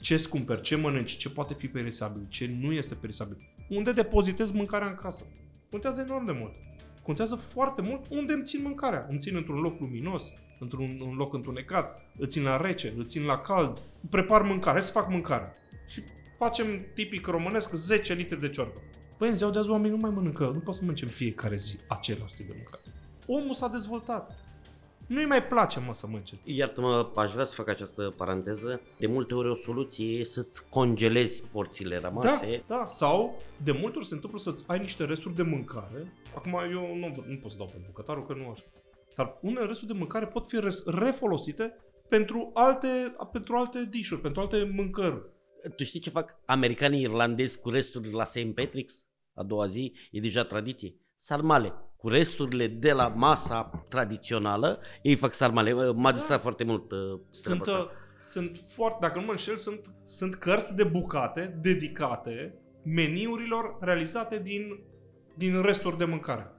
[0.01, 3.37] ce îți cumperi, ce mănânci, ce poate fi perisabil, ce nu este perisabil.
[3.69, 5.25] Unde depozitezi mâncarea în casă.
[5.69, 6.53] Contează enorm de mult.
[7.03, 9.05] Contează foarte mult unde îmi țin mâncarea.
[9.09, 13.25] Îmi țin într-un loc luminos, într-un un loc întunecat, îl țin la rece, îl țin
[13.25, 15.53] la cald, prepar mâncare, să fac mâncare.
[15.87, 16.01] Și
[16.37, 18.81] facem tipic românesc 10 litri de ciorbă.
[19.17, 21.57] Păi în ziua de azi oamenii nu mai mănâncă, nu pot să mănânce în fiecare
[21.57, 22.81] zi același tip de mâncare.
[23.27, 24.44] Omul s-a dezvoltat.
[25.07, 26.37] Nu-i mai place, mă, să mănânce.
[26.43, 28.81] Iartă-mă, aș vrea să fac această paranteză.
[28.99, 32.63] De multe ori o soluție e să-ți congelezi porțiile rămase.
[32.67, 32.87] Da, da.
[32.87, 36.13] Sau, de multe ori se întâmplă să ai niște resturi de mâncare.
[36.35, 38.63] Acum eu nu, nu pot să dau pe bucătarul, că nu așa.
[39.15, 41.73] Dar unele resturi de mâncare pot fi res- refolosite
[42.09, 45.21] pentru alte, pentru alte dișuri, pentru alte mâncări.
[45.75, 48.53] Tu știi ce fac americanii irlandezi cu resturi la St.
[48.61, 49.07] Patrick's?
[49.33, 50.95] A doua zi e deja tradiție.
[51.15, 51.73] Sarmale.
[51.97, 55.91] Cu resturile de la masa tradițională, ei fac sarmale.
[55.91, 57.97] M-a distrat foarte mult uh, Sunt, treaba uh, asta.
[58.19, 64.79] sunt foarte, dacă nu mă înșel, sunt, sunt cărți de bucate dedicate meniurilor realizate din,
[65.35, 66.51] din resturi de mâncare.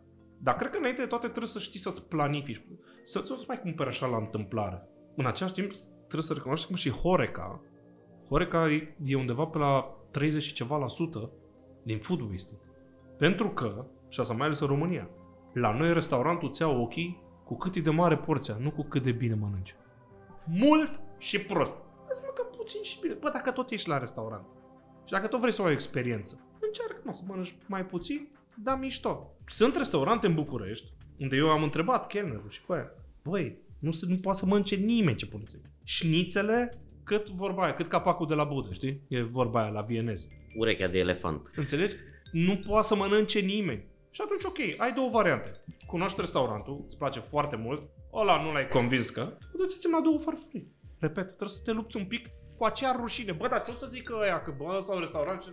[0.42, 2.66] Dar cred că înainte de toate trebuie să știi să-ți planifici.
[3.05, 4.88] Să să nu-ți mai cumperi așa la întâmplare.
[5.16, 7.61] În același timp trebuie să recunoaștem că și Horeca,
[8.29, 11.31] Horeca e- e undeva pe la 30 și ceva la sută
[11.83, 12.61] din food wasting.
[13.19, 15.09] Pentru că, și asta mai ales în România,
[15.53, 19.03] la noi restaurantul îți ia ochii cu cât e de mare porția, nu cu cât
[19.03, 19.75] de bine mănânci.
[20.45, 21.77] Mult și prost.
[21.77, 23.14] Hai să mâncăm puțin și bine.
[23.14, 24.47] Bă, dacă tot ești la restaurant
[25.05, 28.79] și dacă tot vrei să ai o experiență, încearcă mă, să mănânci mai puțin, dar
[28.79, 29.33] mișto.
[29.47, 32.90] Sunt restaurante în București unde eu am întrebat chelnerul și cu aia,
[33.23, 35.73] băi, nu, se, nu poate să mănânce nimeni ce puneți aici.
[35.85, 39.01] Șnițele, cât vorba aia, cât capacul de la Budă, știi?
[39.09, 40.29] E vorba aia la vienez.
[40.59, 41.51] Urechea de elefant.
[41.57, 41.95] Înțelegi?
[42.33, 43.85] Nu poate să mănânce nimeni.
[44.17, 45.65] Și atunci, ok, ai două variante.
[45.87, 50.73] Cunoști restaurantul, îți place foarte mult, ăla nu l-ai convins că, duceți-mi la două farfurii.
[50.99, 53.33] Repet, trebuie să te lupți un pic cu acea rușine.
[53.33, 55.51] Bă, dar ce o să zică ăia, că bă, sau restaurant ce...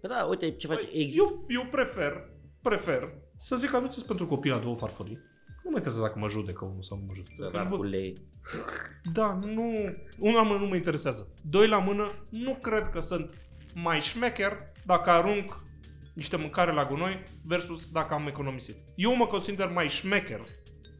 [0.00, 0.86] Păi da, uite ce face.
[0.86, 1.22] Băi, Există.
[1.22, 2.28] eu, eu prefer,
[2.62, 5.18] prefer să zic aduceți pentru copii la două farfurii.
[5.46, 7.34] Nu mă interesează dacă mă judecă unul sau nu mă judecă.
[7.36, 8.12] Săracule.
[9.12, 9.72] Da, nu,
[10.18, 11.28] una la mână nu mă interesează.
[11.42, 13.34] Doi la mână, nu cred că sunt
[13.74, 15.68] mai șmecher dacă arunc
[16.20, 18.74] niște mâncare la gunoi versus dacă am economisit.
[18.96, 20.40] Eu mă consider mai șmecher,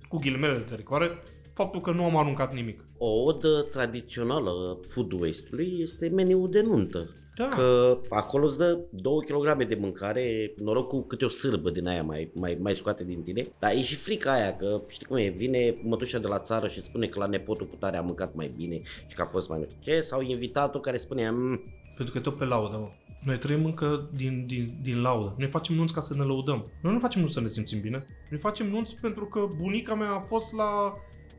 [0.09, 1.23] cu ghilimele de rigoare,
[1.55, 2.85] faptul că nu am aruncat nimic.
[2.99, 7.15] O odă tradițională food waste-ului este meniul de nuntă.
[7.37, 7.49] Da.
[7.49, 12.03] Că acolo îți dă 2 kg de mâncare, noroc cu câte o sârbă din aia
[12.03, 13.47] mai, mai, mai scoate din tine.
[13.59, 16.83] Dar e și frica aia, că știi cum e, vine mătușa de la țară și
[16.83, 19.59] spune că la nepotul cu tare a mâncat mai bine și că a fost mai
[19.59, 21.61] nu știu ce, sau invitatul care spune, "Mm,
[21.97, 22.89] Pentru că e tot pe laudă, mă.
[23.21, 25.35] Noi trăim încă din, din, din laudă.
[25.39, 26.71] Noi facem nunți ca să ne lăudăm.
[26.83, 28.07] Noi nu facem nunți să ne simțim bine.
[28.31, 30.93] Noi facem nunți pentru că bunica mea a fost la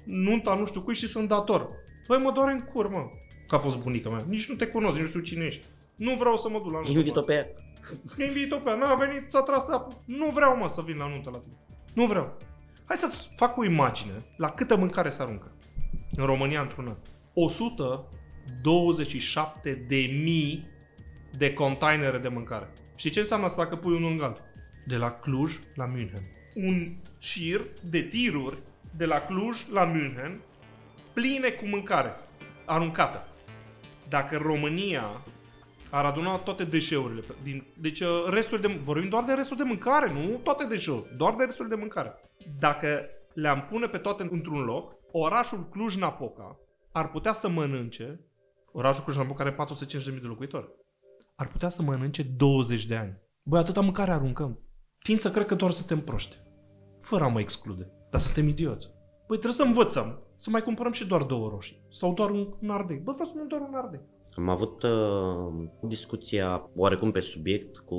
[0.03, 1.69] nunta nu știu cui și sunt dator.
[2.07, 3.09] Băi, mă doare în cur, mă,
[3.47, 4.25] că a fost bunica mea.
[4.27, 5.65] Nici nu te cunosc, nici nu știu cine ești.
[5.95, 6.91] Nu vreau să mă duc la nuntă.
[6.91, 7.25] invit-o mă.
[7.25, 7.47] pe ea.
[8.27, 8.75] Invit-o pe ea.
[8.75, 10.01] N-a venit, s-a tras apă.
[10.05, 11.55] Nu vreau, mă, să vin la nuntă la tine.
[11.93, 12.37] Nu vreau.
[12.85, 15.51] Hai să-ți fac o imagine la câtă mâncare se aruncă.
[16.15, 16.95] În România, într-un an.
[17.33, 20.70] 127 de mii
[21.37, 22.69] de containere de mâncare.
[22.95, 24.43] Și ce înseamnă asta dacă pui unul lângă altul?
[24.85, 26.23] De la Cluj la München.
[26.55, 28.57] Un șir de tiruri
[28.97, 30.41] de la Cluj la München
[31.13, 32.15] pline cu mâncare
[32.65, 33.27] aruncată.
[34.09, 35.05] Dacă România
[35.91, 39.65] ar aduna toate deșeurile, pe- din, deci uh, resturi de, vorbim doar de resturi de
[39.65, 42.13] mâncare, nu toate deșeurile, doar de resturi de mâncare.
[42.59, 46.59] Dacă le-am pune pe toate într-un loc, orașul Cluj-Napoca
[46.91, 48.19] ar putea să mănânce,
[48.71, 50.69] orașul Cluj-Napoca are 450.000 de locuitori,
[51.41, 53.19] ar putea să mănânce 20 de ani.
[53.43, 54.59] Băi, atâta mâncare aruncăm.
[55.03, 56.37] Tind să cred că doar suntem proști.
[56.99, 57.91] Fără a mă exclude.
[58.11, 58.87] Dar suntem idioți.
[59.27, 61.85] Păi trebuie să învățăm să mai cumpărăm și doar două roșii.
[61.91, 62.97] Sau doar un, un ardei.
[62.97, 64.01] Bă, vreau să mănânc doar un ardei.
[64.35, 67.95] Am avut uh, discuția oarecum pe subiect cu,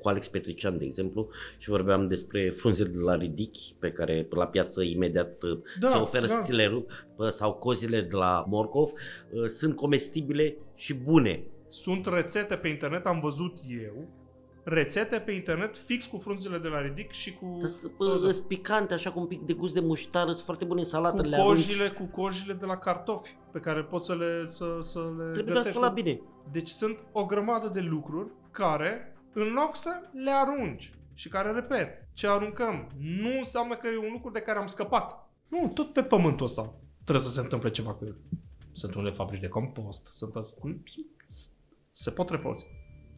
[0.00, 4.46] cu Alex Petrician, de exemplu, și vorbeam despre frunzele de la ridichi, pe care la
[4.46, 6.32] piață imediat uh, Da, se oferă da.
[6.32, 11.46] să ți le rup, uh, sau cozile de la morcov, uh, sunt comestibile și bune.
[11.68, 14.08] Sunt rețete pe internet, am văzut eu,
[14.64, 17.58] rețete pe internet fix cu frunzele de la ridic și cu,
[18.20, 21.22] Sunt picante, așa cu un pic de gust de muștar, sunt foarte bune în salată,
[21.22, 21.66] cu le arunci.
[21.66, 25.42] cojile, cu cojile de la cartofi pe care poți să le, să, să le Trebuie
[25.42, 25.70] doar gătești.
[25.70, 26.20] spălat bine.
[26.52, 29.90] Deci sunt o grămadă de lucruri care, în loc să
[30.24, 34.58] le arunci și care, repet, ce aruncăm, nu înseamnă că e un lucru de care
[34.58, 35.30] am scăpat.
[35.48, 38.16] Nu, tot pe pământul ăsta trebuie să se întâmple ceva cu el.
[38.72, 40.32] Sunt unele fabrici de compost, sunt,
[41.98, 42.66] se pot refolosi.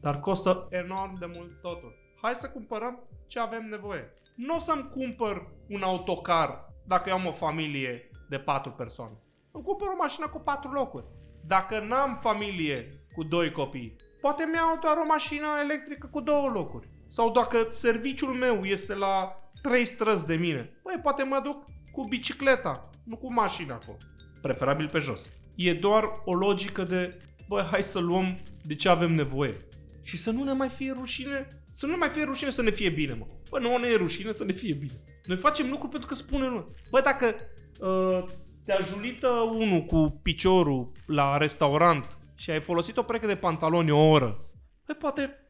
[0.01, 1.95] Dar costă enorm de mult totul.
[2.23, 4.13] Hai să cumpărăm ce avem nevoie.
[4.35, 9.23] Nu o să-mi cumpăr un autocar dacă eu am o familie de patru persoane.
[9.53, 11.05] Îmi cumpăr o mașină cu patru locuri.
[11.47, 16.89] Dacă n-am familie cu doi copii, poate mi-au doar o mașină electrică cu două locuri.
[17.09, 22.05] Sau dacă serviciul meu este la trei străzi de mine, băi, poate mă duc cu
[22.09, 23.97] bicicleta, nu cu mașina acolo.
[24.43, 25.31] Preferabil pe jos.
[25.55, 27.17] E doar o logică de,
[27.51, 29.67] băi, hai să luăm de ce avem nevoie.
[30.03, 32.71] Și să nu ne mai fie rușine, să nu ne mai fie rușine să ne
[32.71, 33.27] fie bine, mă.
[33.51, 34.93] Bă, nu ne e rușine să ne fie bine.
[35.25, 36.65] Noi facem lucruri pentru că spunem, mă.
[36.91, 37.35] Bă, dacă
[37.81, 38.25] uh,
[38.65, 44.09] te ajulită unul cu piciorul la restaurant și ai folosit o pereche de pantaloni o
[44.09, 44.51] oră,
[44.85, 45.47] păi poate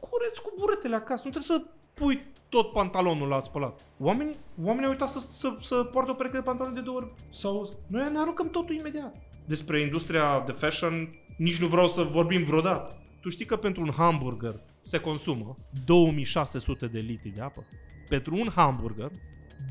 [0.00, 3.80] cureți cu buretele acasă, nu trebuie să pui tot pantalonul la spălat.
[3.98, 7.12] Oamenii, oamenii au uitat să, să, să poartă o pereche de pantaloni de două ori.
[7.32, 9.16] Sau noi ne aruncăm totul imediat.
[9.46, 13.02] Despre industria de fashion nici nu vreau să vorbim vreodată.
[13.20, 17.64] Tu știi că pentru un hamburger se consumă 2600 de litri de apă?
[18.08, 19.10] Pentru un hamburger,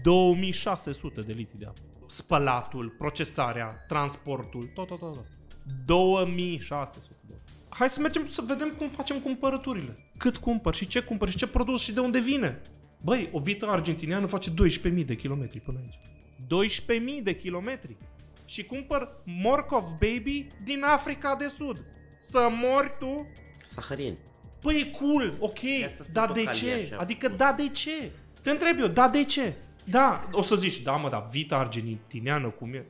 [0.04, 1.80] 2600 de litri de apă.
[2.08, 5.14] Spălatul, procesarea, transportul, tot, tot, tot.
[5.14, 5.26] tot.
[5.86, 7.54] 2600 de litri.
[7.70, 9.94] Hai să mergem să vedem cum facem cumpărăturile.
[10.18, 12.62] Cât cumpăr și ce cumpăr și ce produs și de unde vine.
[13.02, 16.00] Băi, o vită argentiniană face 12.000 de kilometri până aici.
[17.18, 17.98] 12.000 de kilometri.
[18.48, 21.86] Și cumpăr morcov baby din Africa de Sud.
[22.18, 23.28] Să mori tu?
[23.64, 24.18] Saharin.
[24.62, 26.84] Păi e cool, ok, Asta-s dar de portocalii ce?
[26.84, 26.98] așa.
[27.02, 28.12] Adică da, de ce?
[28.42, 29.56] Te întreb eu, da, de ce?
[29.84, 32.86] Da, o să zici, da mă, dar vita argentiniană cum e?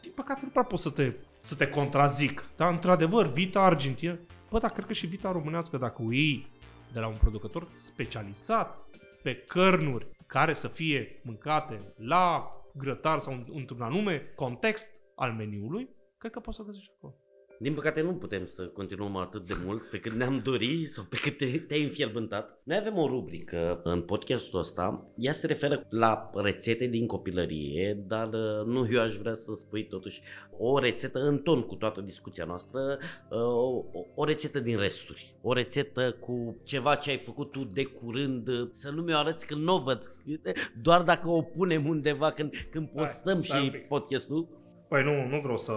[0.00, 2.50] Din păcate nu prea pot să te, să te contrazic.
[2.56, 4.20] Da, într-adevăr, vita argentiniană.
[4.50, 6.46] Bă, dar cred că și vita românească, dacă o iei
[6.92, 8.78] de la un producător specializat
[9.22, 16.32] pe cărnuri care să fie mâncate la grătar sau într-un anume context al meniului, cred
[16.32, 17.16] că poți să găsești acolo.
[17.62, 21.16] Din păcate nu putem să continuăm atât de mult pe cât ne-am dori sau pe
[21.22, 22.60] cât te, te-ai înfierbântat.
[22.62, 28.28] Noi avem o rubrică în podcastul ăsta, ea se referă la rețete din copilărie, dar
[28.28, 30.22] uh, nu eu aș vrea să spui totuși
[30.58, 32.98] o rețetă în ton cu toată discuția noastră,
[33.30, 37.84] uh, o, o rețetă din resturi, o rețetă cu ceva ce ai făcut tu de
[37.84, 40.16] curând, uh, să nu mi-o arăți când nu o văd,
[40.82, 43.88] doar dacă o punem undeva când, când Stai, postăm stai un și pic.
[43.88, 44.60] podcastul.
[44.92, 45.72] Păi nu, nu vreau să,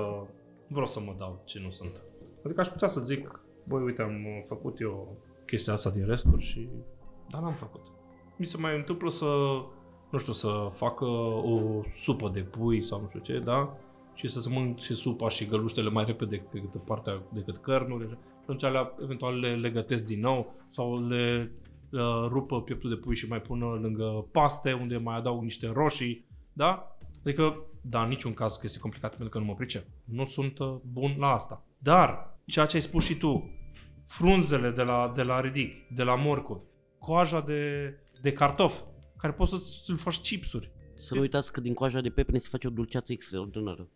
[0.67, 2.01] nu vreau să mă dau ce nu sunt.
[2.45, 6.43] Adică aș putea să zic, băi, uite, am uh, făcut eu chestia asta din resturi
[6.43, 6.69] și...
[7.29, 7.81] Dar n-am făcut.
[8.37, 9.25] Mi se mai întâmplă să,
[10.11, 11.09] nu știu, să fac uh,
[11.43, 13.77] o supă de pui sau nu știu ce, da?
[14.13, 18.07] Și să se mănânc și supa și găluștele mai repede decât partea, decât cărnuri.
[18.09, 21.51] Și atunci alea, eventual le, le gătesc din nou sau le
[21.91, 26.27] uh, rupă pieptul de pui și mai pun lângă paste unde mai adaug niște roșii,
[26.53, 26.94] da?
[27.25, 29.85] Adică, da, în niciun caz că este complicat pentru că nu mă pricep.
[30.03, 31.65] Nu sunt uh, bun la asta.
[31.77, 33.49] Dar, ceea ce ai spus și tu,
[34.05, 36.61] frunzele de la, de la ridic, de la morcov,
[36.99, 38.81] coaja de, de cartof,
[39.17, 40.71] care poți să-ți faci chipsuri.
[40.95, 43.89] Să nu uitați că din coaja de pepene se face o dulceață extraordinară.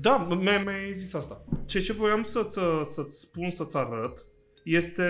[0.00, 1.44] Da, mi-ai mi zis asta.
[1.66, 4.26] Ce ce voiam să-ți, să-ți spun, să-ți arăt,
[4.64, 5.04] este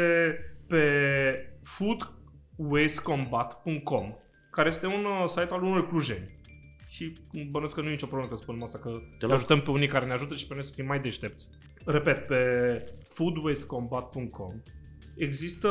[0.67, 4.15] pe foodwastecombat.com,
[4.51, 6.45] care este un uh, site al unor clujeni.
[6.97, 7.13] Și
[7.51, 9.37] bănuiesc că nu e nicio problemă că spunem asta, că te luăm.
[9.37, 11.49] ajutăm pe unii care ne ajută și pe noi să fim mai deștepți.
[11.85, 14.63] Repet, pe foodwastecombat.com
[15.17, 15.69] există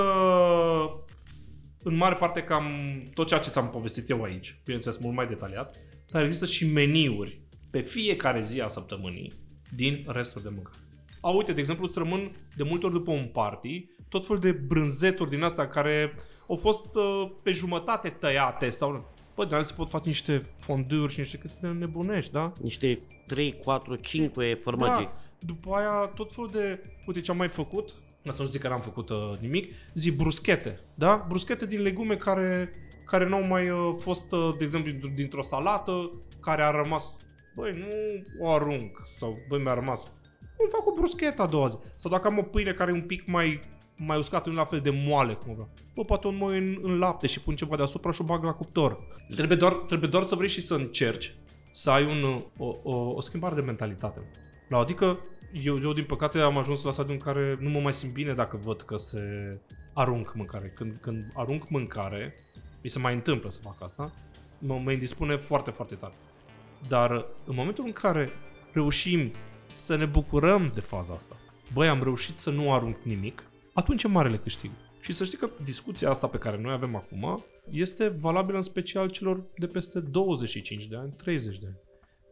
[1.84, 2.66] în mare parte cam
[3.14, 5.76] tot ceea ce ți-am povestit eu aici, bineînțeles mult mai detaliat,
[6.12, 9.34] dar există și meniuri pe fiecare zi a săptămânii
[9.76, 10.78] din restul de mâncare.
[11.22, 14.52] A, uite, de exemplu, îți rămân de multe ori după un party tot fel de
[14.52, 16.16] brânzeturi din astea care
[16.48, 19.15] au fost uh, pe jumătate tăiate sau...
[19.36, 22.54] Bă, de se pot face niște fonduri și niște chestii de nebunești, da?
[22.62, 25.04] Niște 3, 4, 5 formage.
[25.04, 25.14] Da.
[25.40, 26.84] După aia tot felul de...
[27.06, 27.94] Uite ce am mai făcut,
[28.24, 31.26] ca să nu zic că n-am făcut uh, nimic, zi bruschete, da?
[31.28, 32.72] Bruschete din legume care,
[33.06, 37.04] care n-au mai uh, fost, uh, de exemplu, dintr- dintr-o salată, care a rămas...
[37.56, 37.88] Băi, nu
[38.46, 40.12] o arunc, sau băi, mi-a rămas.
[40.58, 41.78] Îmi fac o bruschetă a doua zi.
[41.96, 43.62] Sau dacă am o pâine care e un pic mai
[43.96, 45.70] mai uscată, nu la fel de moale cum vreau.
[45.96, 48.54] Bă, poate o moi în, în lapte și pun ceva deasupra și o bag la
[48.54, 48.98] cuptor.
[49.36, 51.36] Trebuie doar, trebuie doar să vrei și să încerci
[51.72, 54.20] să ai un, o, o, o schimbare de mentalitate.
[54.70, 55.20] La adică,
[55.64, 58.34] eu, eu din păcate am ajuns la stadiul în care nu mă mai simt bine
[58.34, 59.20] dacă văd că se
[59.94, 60.74] arunc mâncare.
[60.76, 62.36] Când, când arunc mâncare,
[62.84, 64.12] mi se mai întâmplă să fac asta,
[64.60, 66.14] mă, mă indispune foarte, foarte tare.
[66.88, 67.12] Dar
[67.46, 68.30] în momentul în care
[68.72, 69.32] reușim
[69.74, 71.36] să ne bucurăm de faza asta,
[71.74, 73.44] băi, am reușit să nu arunc nimic,
[73.76, 74.72] atunci e marele câștig.
[75.02, 79.10] Și să știi că discuția asta pe care noi avem acum este valabilă în special
[79.10, 81.80] celor de peste 25 de ani, 30 de ani.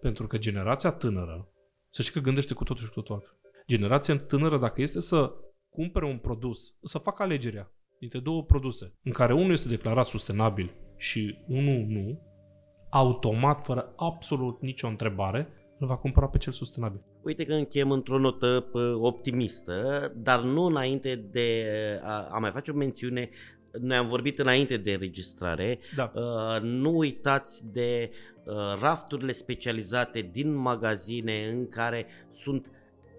[0.01, 1.47] Pentru că generația tânără,
[1.89, 3.38] să știi că gândește cu totul și cu totul altfel.
[3.67, 5.34] Generația tânără, dacă este să
[5.70, 10.76] cumpere un produs, să facă alegerea dintre două produse, în care unul este declarat sustenabil
[10.97, 12.22] și unul nu,
[12.89, 15.47] automat, fără absolut nicio întrebare,
[15.84, 17.01] îl va cumpăra pe cel sustenabil.
[17.21, 21.65] Uite că încheiem într-o notă pă, optimistă, dar nu înainte de
[22.03, 23.29] a, a mai face o mențiune.
[23.79, 25.79] Noi am vorbit înainte de înregistrare.
[25.95, 26.11] Da.
[26.15, 28.11] Uh, nu uitați de
[28.45, 32.71] uh, rafturile specializate din magazine în care sunt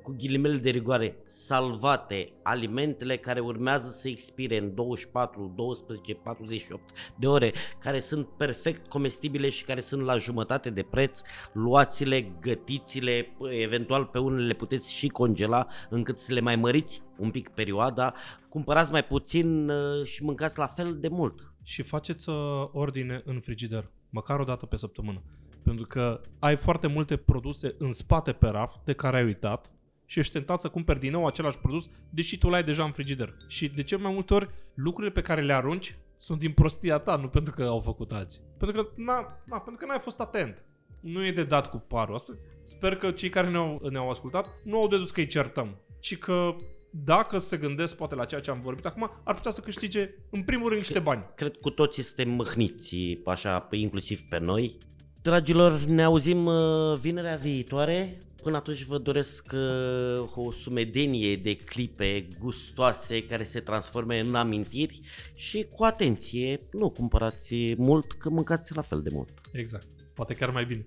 [0.04, 6.82] cu ghilimele de rigoare, salvate alimentele care urmează să expire în 24, 12, 48
[7.18, 11.20] de ore, care sunt perfect comestibile și care sunt la jumătate de preț,
[11.52, 17.30] luați-le, gătiți-le, eventual pe unele le puteți și congela încât să le mai măriți un
[17.30, 18.14] pic perioada,
[18.48, 21.52] cumpărați mai puțin uh, și mâncați la fel de mult.
[21.62, 22.36] Și faceți uh,
[22.72, 25.22] ordine în frigider, măcar o dată pe săptămână.
[25.62, 29.72] Pentru că ai foarte multe produse în spate pe raf de care ai uitat
[30.06, 33.36] și ești tentat să cumperi din nou același produs, deși tu l-ai deja în frigider.
[33.46, 37.16] Și de ce mai multe ori lucrurile pe care le arunci sunt din prostia ta,
[37.16, 38.40] nu pentru că au făcut alții.
[38.58, 40.64] Pentru că, na, na, pentru că n-ai fost atent.
[41.00, 42.14] Nu e de dat cu parul.
[42.14, 42.32] Asta
[42.62, 46.54] sper că cei care ne-au, ne-au ascultat nu au dedus că îi certăm, ci că
[46.90, 50.42] dacă se gândesc poate la ceea ce am vorbit acum, ar putea să câștige în
[50.42, 51.24] primul rând niște bani.
[51.34, 54.78] Cred cu toții suntem mâhniți, așa, inclusiv pe noi.
[55.22, 58.18] Dragilor, ne auzim uh, vinerea viitoare.
[58.44, 65.00] Până atunci vă doresc uh, o sumedenie de clipe gustoase care se transforme în amintiri
[65.34, 69.40] și cu atenție, nu cumpărați mult, că mâncați la fel de mult.
[69.52, 69.86] Exact.
[70.14, 70.84] Poate chiar mai bine.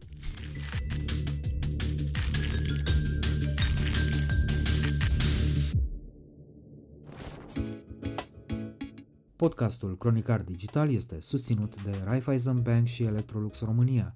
[9.36, 14.16] Podcastul Cronicar Digital este susținut de Raiffeisen Bank și Electrolux România.